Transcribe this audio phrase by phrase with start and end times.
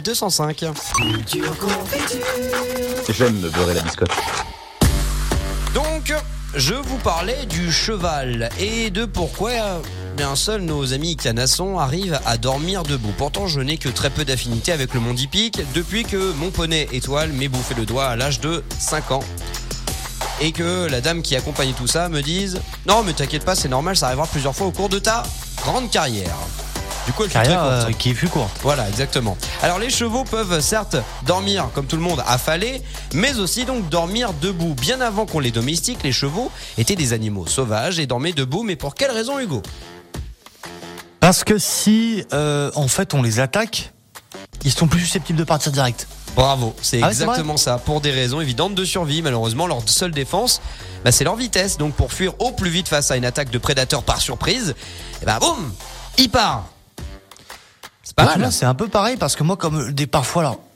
[0.00, 0.64] 205.
[3.08, 4.10] J'aime me beurrer la biscotte.
[5.74, 6.12] Donc,
[6.54, 9.80] je vous parlais du cheval et de pourquoi euh,
[10.16, 13.12] bien seuls nos amis canassons arrivent à dormir debout.
[13.16, 16.88] Pourtant, je n'ai que très peu d'affinité avec le monde hippique depuis que mon poney
[16.92, 19.24] étoile m'ait bouffé le doigt à l'âge de 5 ans.
[20.40, 23.68] Et que la dame qui accompagne tout ça me dise Non, mais t'inquiète pas, c'est
[23.68, 25.22] normal, ça arrivera plusieurs fois au cours de ta
[25.62, 26.36] grande carrière.
[27.06, 27.90] Du coup, elle fut très Carrière courte.
[27.90, 28.56] euh, qui fut courte.
[28.62, 29.36] Voilà, exactement.
[29.62, 32.82] Alors les chevaux peuvent certes dormir comme tout le monde affalés,
[33.14, 34.74] mais aussi donc dormir debout.
[34.74, 38.62] Bien avant qu'on les domestique, les chevaux étaient des animaux sauvages et dormaient debout.
[38.62, 39.62] Mais pour quelle raison, Hugo?
[41.20, 43.92] Parce que si euh, en fait on les attaque,
[44.64, 46.06] ils sont plus susceptibles de partir direct.
[46.36, 47.78] Bravo, c'est Ah ouais, exactement ça.
[47.78, 50.60] Pour des raisons évidentes de survie, malheureusement, leur seule défense,
[51.04, 51.76] bah, c'est leur vitesse.
[51.76, 54.74] Donc pour fuir au plus vite face à une attaque de prédateurs par surprise,
[55.22, 55.72] et ben boum,
[56.18, 56.66] il part.
[58.10, 58.50] C'est pas Bah, mal.
[58.52, 60.69] C'est un peu pareil parce que moi comme des parfois alors très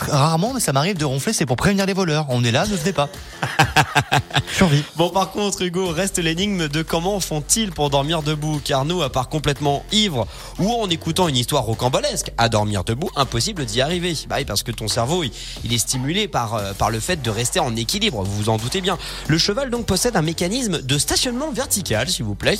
[0.00, 2.26] rarement mais ça m'arrive de ronfler, c'est pour prévenir les voleurs.
[2.28, 3.08] On est là, ne venez pas.
[4.56, 4.82] Survie.
[4.96, 8.60] Bon, par contre, Hugo, reste l'énigme de comment font-ils pour dormir debout?
[8.64, 10.26] Car nous, à part complètement ivre
[10.58, 14.14] ou en écoutant une histoire rocambolesque, à dormir debout, impossible d'y arriver.
[14.28, 15.32] Bah oui, parce que ton cerveau, il,
[15.64, 18.56] il est stimulé par, euh, par le fait de rester en équilibre, vous vous en
[18.56, 18.98] doutez bien.
[19.28, 22.58] Le cheval, donc, possède un mécanisme de stationnement vertical, s'il vous plaît,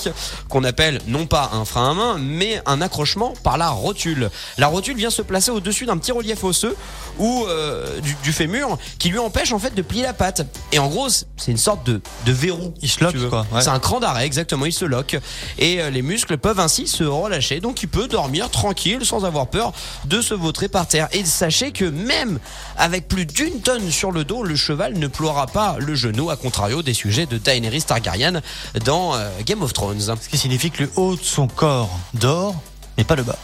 [0.48, 4.30] qu'on appelle non pas un frein à main, mais un accrochement par la rotule.
[4.58, 6.76] La rotule vient se placer au-dessus d'un petit relief osseux
[7.18, 10.46] ou euh, du, du fémur qui lui empêche en fait de plier la patte.
[10.72, 12.74] Et en gros, c'est une sorte de, de verrou.
[12.82, 13.60] Il se lock, quoi, ouais.
[13.60, 14.66] C'est un cran d'arrêt, exactement.
[14.66, 15.18] Il se lock.
[15.58, 17.60] Et euh, les muscles peuvent ainsi se relâcher.
[17.60, 19.72] Donc il peut dormir tranquille sans avoir peur
[20.06, 21.08] de se vautrer par terre.
[21.12, 22.38] Et sachez que même
[22.76, 26.36] avec plus d'une tonne sur le dos, le cheval ne ploiera pas le genou, à
[26.36, 28.40] contrario des sujets de Daenerys Targaryen
[28.84, 30.00] dans euh, Game of Thrones.
[30.00, 32.54] Ce qui signifie que le haut de son corps dort,
[32.96, 33.38] mais pas le bas.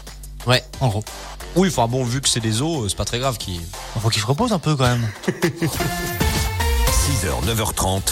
[0.47, 0.65] Ouais.
[0.81, 1.05] En gros.
[1.57, 3.61] Oui, enfin bon, vu que c'est des os, euh, c'est pas très grave qui.
[4.01, 5.09] Faut qu'il se repose un peu quand même.
[7.09, 8.03] 6h, 9h30,